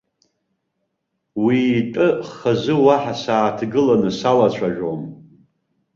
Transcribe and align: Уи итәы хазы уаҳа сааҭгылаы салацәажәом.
Уи 1.43 1.57
итәы 1.79 2.07
хазы 2.35 2.73
уаҳа 2.85 3.13
сааҭгылаы 3.21 3.95
салацәажәом. 4.17 5.01